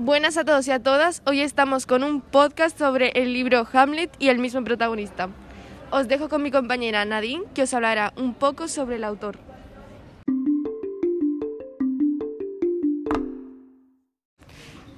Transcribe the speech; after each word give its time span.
Buenas 0.00 0.36
a 0.36 0.44
todos 0.44 0.68
y 0.68 0.70
a 0.70 0.80
todas. 0.80 1.22
Hoy 1.26 1.40
estamos 1.40 1.84
con 1.84 2.04
un 2.04 2.20
podcast 2.20 2.78
sobre 2.78 3.10
el 3.16 3.32
libro 3.32 3.66
Hamlet 3.72 4.14
y 4.20 4.28
el 4.28 4.38
mismo 4.38 4.62
protagonista. 4.62 5.28
Os 5.90 6.06
dejo 6.06 6.28
con 6.28 6.40
mi 6.40 6.52
compañera 6.52 7.04
Nadine, 7.04 7.42
que 7.52 7.62
os 7.62 7.74
hablará 7.74 8.12
un 8.16 8.34
poco 8.34 8.68
sobre 8.68 8.94
el 8.94 9.02
autor. 9.02 9.38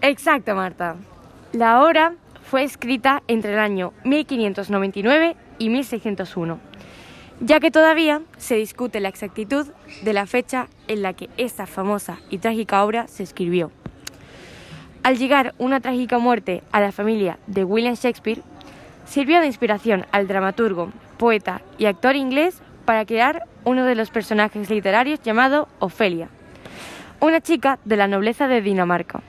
Exacto, 0.03 0.55
Marta. 0.55 0.97
La 1.55 1.83
obra 1.83 2.17
fue 2.43 2.63
escrita 2.63 3.23
entre 3.27 3.55
el 3.55 3.59
año 3.59 3.95
1599 4.05 5.35
y 5.59 5.71
1601, 5.71 6.61
ya 7.41 7.59
que 7.59 7.71
todavía 7.71 8.21
se 8.37 8.57
discute 8.57 9.01
la 9.01 9.09
exactitud 9.09 9.67
de 10.03 10.13
la 10.13 10.27
fecha 10.27 10.69
en 10.89 11.01
la 11.01 11.15
que 11.15 11.31
esta 11.39 11.65
famosa 11.65 12.19
y 12.29 12.37
trágica 12.37 12.85
obra 12.85 13.07
se 13.07 13.23
escribió. 13.23 13.73
Al 15.03 15.17
llegar 15.17 15.55
una 15.59 15.81
trágica 15.81 16.19
muerte 16.19 16.63
a 16.73 16.81
la 16.81 16.93
familia 16.93 17.39
de 17.47 17.65
William 17.65 17.95
Shakespeare, 17.95 18.43
sirvió 19.07 19.41
de 19.41 19.47
inspiración 19.47 20.05
al 20.13 20.29
dramaturgo, 20.29 20.93
poeta 21.17 21.63
y 21.79 21.87
actor 21.87 22.17
inglés 22.17 22.61
para 22.85 23.07
crear 23.07 23.45
uno 23.65 23.87
de 23.87 23.95
los 23.95 24.11
personajes 24.11 24.69
literarios 24.69 25.23
llamado 25.23 25.69
Ofelia, 25.79 26.29
una 27.19 27.41
chica 27.41 27.79
de 27.85 27.97
la 27.97 28.09
nobleza 28.09 28.47
de 28.47 28.61
Dinamarca 28.61 29.23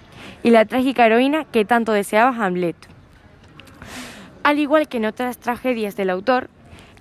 y 0.43 0.49
la 0.49 0.65
trágica 0.65 1.05
heroína 1.05 1.45
que 1.45 1.63
tanto 1.63 1.93
deseaba 1.93 2.35
Hamlet. 2.35 2.75
Al 4.43 4.59
igual 4.59 4.89
que 4.89 4.97
en 4.97 5.05
otras 5.05 5.37
tragedias 5.37 5.95
del 5.95 6.09
autor, 6.09 6.49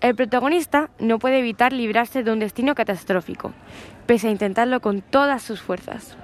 el 0.00 0.14
protagonista 0.14 0.90
no 0.98 1.18
puede 1.18 1.40
evitar 1.40 1.72
librarse 1.72 2.22
de 2.22 2.32
un 2.32 2.38
destino 2.38 2.74
catastrófico, 2.76 3.52
pese 4.06 4.28
a 4.28 4.30
intentarlo 4.30 4.80
con 4.80 5.02
todas 5.02 5.42
sus 5.42 5.60
fuerzas. 5.60 6.16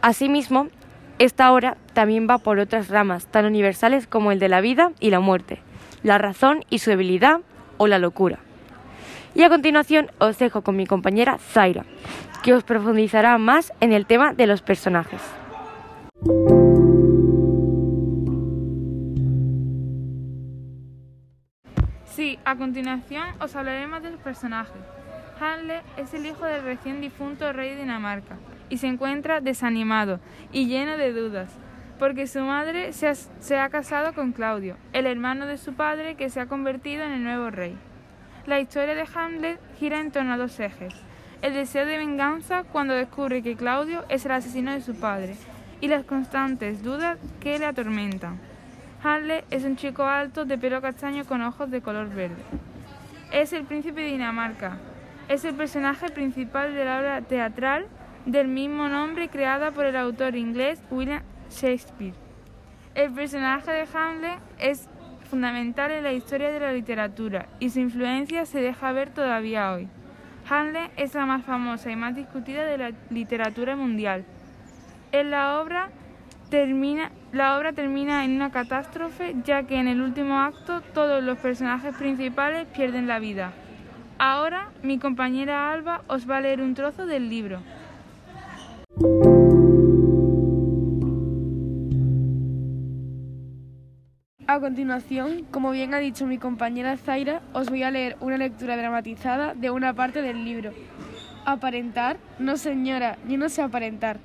Asimismo, 0.00 0.68
esta 1.18 1.52
obra 1.52 1.76
también 1.94 2.26
va 2.28 2.38
por 2.38 2.58
otras 2.58 2.88
ramas 2.88 3.26
tan 3.26 3.46
universales 3.46 4.06
como 4.06 4.32
el 4.32 4.38
de 4.38 4.48
la 4.48 4.60
vida 4.60 4.92
y 5.00 5.10
la 5.10 5.20
muerte, 5.20 5.60
la 6.02 6.18
razón 6.18 6.64
y 6.68 6.78
su 6.80 6.90
debilidad 6.90 7.40
o 7.78 7.86
la 7.86 7.98
locura. 7.98 8.38
Y 9.34 9.42
a 9.42 9.48
continuación 9.48 10.10
os 10.18 10.38
dejo 10.38 10.62
con 10.62 10.76
mi 10.76 10.86
compañera 10.86 11.38
Zaira, 11.38 11.84
que 12.42 12.54
os 12.54 12.64
profundizará 12.64 13.38
más 13.38 13.72
en 13.80 13.92
el 13.92 14.06
tema 14.06 14.34
de 14.34 14.46
los 14.46 14.62
personajes. 14.62 15.22
Sí, 22.04 22.38
a 22.44 22.56
continuación 22.56 23.24
os 23.40 23.54
hablaremos 23.56 24.02
de 24.02 24.10
los 24.10 24.20
personajes. 24.20 24.82
Hamlet 25.38 25.82
es 25.98 26.14
el 26.14 26.24
hijo 26.24 26.44
del 26.46 26.62
recién 26.62 27.00
difunto 27.00 27.52
rey 27.52 27.70
de 27.70 27.82
Dinamarca, 27.82 28.36
y 28.68 28.78
se 28.78 28.86
encuentra 28.86 29.40
desanimado 29.40 30.20
y 30.52 30.66
lleno 30.66 30.96
de 30.96 31.12
dudas, 31.12 31.50
porque 31.98 32.26
su 32.26 32.40
madre 32.40 32.92
se 32.92 33.08
ha, 33.08 33.14
se 33.14 33.58
ha, 33.58 33.68
casado 33.68 34.12
con 34.12 34.32
Claudio, 34.32 34.76
el 34.92 35.06
hermano 35.06 35.46
de 35.46 35.58
su 35.58 35.74
padre 35.74 36.14
que 36.14 36.30
se 36.30 36.40
ha 36.40 36.46
convertido 36.46 37.04
en 37.04 37.12
el 37.12 37.24
nuevo 37.24 37.50
rey. 37.50 37.76
La 38.46 38.60
historia 38.60 38.94
de 38.94 39.06
Hamlet 39.14 39.60
gira 39.78 40.00
en 40.00 40.10
torno 40.10 40.34
a 40.34 40.36
dos 40.36 40.60
ejes, 40.60 40.94
el 41.42 41.54
deseo 41.54 41.86
de 41.86 41.98
venganza 41.98 42.64
cuando 42.64 42.94
descubre 42.94 43.42
que 43.42 43.56
Claudio 43.56 44.04
es 44.08 44.24
el 44.24 44.32
asesino 44.32 44.72
de 44.72 44.80
su 44.80 44.94
padre 44.94 45.36
y 45.80 45.88
las 45.88 46.04
constantes 46.04 46.82
dudas 46.82 47.18
que 47.40 47.58
le 47.58 47.66
atormentan. 47.66 48.38
Hamlet 49.02 49.44
es 49.50 49.64
un 49.64 49.76
chico 49.76 50.04
alto 50.04 50.44
de 50.44 50.58
pelo 50.58 50.80
castaño 50.80 51.24
con 51.24 51.42
ojos 51.42 51.70
de 51.70 51.82
color 51.82 52.08
verde. 52.08 52.42
Es 53.32 53.52
el 53.52 53.64
príncipe 53.64 54.00
de 54.00 54.08
Dinamarca. 54.08 54.78
Es 55.28 55.44
el 55.44 55.54
personaje 55.54 56.08
principal 56.08 56.74
de 56.74 56.84
la 56.84 56.98
obra 56.98 57.20
teatral 57.22 57.86
del 58.26 58.48
mismo 58.48 58.88
nombre 58.88 59.28
creada 59.28 59.70
por 59.70 59.86
el 59.86 59.96
autor 59.96 60.34
inglés 60.34 60.82
William 60.90 61.22
Shakespeare. 61.48 62.14
El 62.94 63.12
personaje 63.12 63.70
de 63.70 63.86
Hamlet 63.94 64.40
es 64.58 64.88
fundamental 65.30 65.92
en 65.92 66.02
la 66.02 66.12
historia 66.12 66.50
de 66.50 66.60
la 66.60 66.72
literatura 66.72 67.46
y 67.60 67.70
su 67.70 67.80
influencia 67.80 68.44
se 68.44 68.60
deja 68.60 68.92
ver 68.92 69.10
todavía 69.10 69.72
hoy. 69.72 69.88
Hamlet 70.48 70.90
es 70.96 71.14
la 71.14 71.24
más 71.24 71.44
famosa 71.44 71.90
y 71.90 71.96
más 71.96 72.16
discutida 72.16 72.64
de 72.64 72.78
la 72.78 72.92
literatura 73.10 73.76
mundial. 73.76 74.24
En 75.12 75.30
la 75.30 75.60
obra 75.60 75.90
termina, 76.50 77.12
la 77.32 77.56
obra 77.56 77.72
termina 77.72 78.24
en 78.24 78.32
una 78.32 78.50
catástrofe 78.50 79.36
ya 79.44 79.64
que 79.64 79.78
en 79.78 79.86
el 79.86 80.00
último 80.00 80.40
acto 80.40 80.80
todos 80.80 81.22
los 81.22 81.38
personajes 81.38 81.94
principales 81.94 82.66
pierden 82.74 83.06
la 83.06 83.20
vida. 83.20 83.52
Ahora 84.18 84.70
mi 84.82 84.98
compañera 84.98 85.70
Alba 85.70 86.02
os 86.08 86.28
va 86.28 86.38
a 86.38 86.40
leer 86.40 86.60
un 86.60 86.74
trozo 86.74 87.06
del 87.06 87.28
libro. 87.28 87.60
A 94.48 94.60
continuación, 94.60 95.44
como 95.50 95.72
bien 95.72 95.92
ha 95.92 95.98
dicho 95.98 96.24
mi 96.24 96.38
compañera 96.38 96.96
Zaira, 96.96 97.42
os 97.52 97.68
voy 97.68 97.82
a 97.82 97.90
leer 97.90 98.16
una 98.20 98.38
lectura 98.38 98.76
dramatizada 98.76 99.54
de 99.54 99.72
una 99.72 99.92
parte 99.92 100.22
del 100.22 100.44
libro. 100.44 100.70
Aparentar, 101.44 102.18
no 102.38 102.56
señora, 102.56 103.18
yo 103.28 103.38
no 103.38 103.48
sé 103.48 103.62
aparentar. 103.62 104.20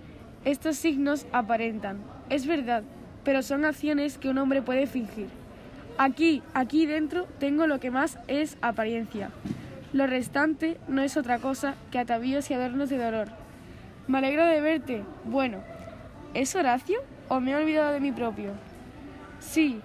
Estos 0.46 0.76
signos 0.76 1.26
aparentan, 1.32 1.98
es 2.30 2.46
verdad, 2.46 2.84
pero 3.24 3.42
son 3.42 3.66
acciones 3.66 4.20
que 4.20 4.30
un 4.30 4.38
hombre 4.38 4.62
puede 4.62 4.86
fingir. 4.86 5.26
Aquí, 5.98 6.44
aquí 6.54 6.86
dentro, 6.86 7.26
tengo 7.40 7.66
lo 7.66 7.80
que 7.80 7.90
más 7.90 8.20
es 8.28 8.58
apariencia. 8.62 9.32
Lo 9.92 10.06
restante 10.06 10.78
no 10.88 11.02
es 11.02 11.18
otra 11.18 11.40
cosa 11.40 11.74
que 11.90 11.98
atavíos 11.98 12.52
y 12.52 12.54
adornos 12.54 12.90
de 12.90 13.00
dolor. 13.00 13.30
Me 14.08 14.20
alegro 14.20 14.46
de 14.46 14.62
verte. 14.62 15.04
Bueno, 15.26 15.64
¿es 16.36 16.56
Horacio 16.56 17.00
o 17.28 17.40
me 17.40 17.52
he 17.52 17.56
olvidado 17.56 17.92
de 17.92 18.00
mi 18.00 18.12
propio? 18.12 18.52
Sí, 19.40 19.82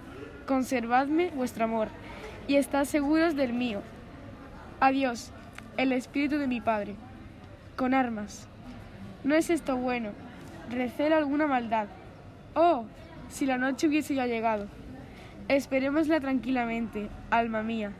conservadme 0.47 1.29
vuestro 1.35 1.65
amor 1.65 1.89
y 2.47 2.55
estad 2.55 2.85
seguros 2.85 3.35
del 3.35 3.53
mío. 3.53 3.81
Adiós, 4.79 5.31
el 5.75 5.91
espíritu 5.91 6.39
de 6.39 6.47
mi 6.47 6.61
padre. 6.61 6.95
Con 7.75 7.93
armas. 7.93 8.47
No 9.23 9.35
es 9.35 9.51
esto 9.51 9.77
bueno. 9.77 10.09
Recelo 10.71 11.15
alguna 11.15 11.45
maldad. 11.45 11.87
Oh, 12.55 12.85
si 13.29 13.45
la 13.45 13.59
noche 13.59 13.87
hubiese 13.87 14.15
ya 14.15 14.25
llegado. 14.25 14.67
Esperémosla 15.49 16.19
tranquilamente, 16.19 17.09
alma 17.29 17.61
mía. 17.61 17.91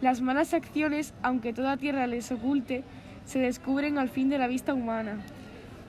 Las 0.00 0.20
malas 0.20 0.54
acciones, 0.54 1.14
aunque 1.22 1.52
toda 1.52 1.76
tierra 1.76 2.06
les 2.06 2.32
oculte, 2.32 2.84
se 3.24 3.38
descubren 3.38 3.98
al 3.98 4.08
fin 4.08 4.28
de 4.28 4.38
la 4.38 4.48
vista 4.48 4.74
humana. 4.74 5.18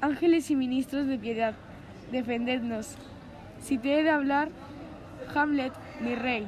Ángeles 0.02 0.52
y 0.52 0.56
ministros 0.56 1.08
de 1.08 1.18
piedad, 1.18 1.56
defendednos. 2.12 2.96
Si 3.62 3.78
te 3.78 4.00
he 4.00 4.04
de 4.04 4.12
hablar, 4.12 4.50
Hamlet, 5.34 5.74
mi 6.00 6.16
rey, 6.16 6.48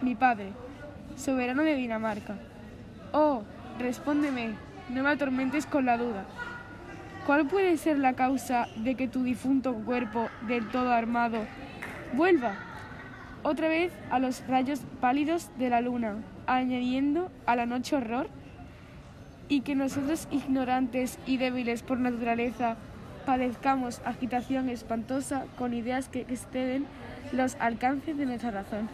mi 0.00 0.14
padre, 0.14 0.52
soberano 1.16 1.62
de 1.62 1.74
Dinamarca. 1.74 2.36
Oh, 3.12 3.42
respóndeme, 3.78 4.54
no 4.88 5.02
me 5.02 5.10
atormentes 5.10 5.66
con 5.66 5.86
la 5.86 5.96
duda. 5.96 6.24
¿Cuál 7.26 7.46
puede 7.46 7.76
ser 7.76 7.98
la 7.98 8.14
causa 8.14 8.66
de 8.76 8.94
que 8.94 9.06
tu 9.06 9.22
difunto 9.22 9.74
cuerpo, 9.74 10.28
del 10.48 10.68
todo 10.68 10.92
armado, 10.92 11.44
vuelva 12.14 12.56
otra 13.44 13.68
vez 13.68 13.92
a 14.10 14.18
los 14.18 14.46
rayos 14.46 14.80
pálidos 15.00 15.50
de 15.58 15.70
la 15.70 15.80
luna, 15.80 16.16
añadiendo 16.46 17.30
a 17.46 17.54
la 17.54 17.66
noche 17.66 17.96
horror? 17.96 18.28
Y 19.48 19.60
que 19.60 19.74
nosotros, 19.74 20.26
ignorantes 20.30 21.18
y 21.26 21.36
débiles 21.36 21.82
por 21.82 21.98
naturaleza, 21.98 22.76
padezcamos 23.24 24.00
agitación 24.04 24.68
espantosa 24.68 25.44
con 25.58 25.74
ideas 25.74 26.08
que 26.08 26.22
exceden 26.22 26.86
los 27.32 27.56
alcances 27.58 28.16
de 28.16 28.26
nuestra 28.26 28.50
razón. 28.50 28.88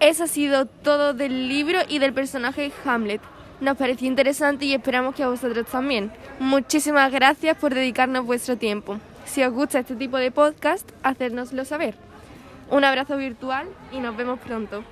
Eso 0.00 0.24
ha 0.24 0.26
sido 0.26 0.64
todo 0.66 1.12
del 1.12 1.48
libro 1.48 1.80
y 1.88 1.98
del 1.98 2.14
personaje 2.14 2.72
Hamlet. 2.84 3.20
Nos 3.60 3.76
pareció 3.76 4.08
interesante 4.08 4.64
y 4.64 4.72
esperamos 4.72 5.14
que 5.14 5.22
a 5.22 5.28
vosotros 5.28 5.66
también. 5.66 6.10
Muchísimas 6.38 7.12
gracias 7.12 7.56
por 7.58 7.74
dedicarnos 7.74 8.24
vuestro 8.24 8.56
tiempo. 8.56 8.98
Si 9.26 9.42
os 9.44 9.52
gusta 9.52 9.80
este 9.80 9.96
tipo 9.96 10.16
de 10.16 10.30
podcast, 10.30 10.90
hacérnoslo 11.02 11.66
saber. 11.66 11.94
Un 12.70 12.84
abrazo 12.84 13.18
virtual 13.18 13.68
y 13.92 13.98
nos 13.98 14.16
vemos 14.16 14.40
pronto. 14.40 14.82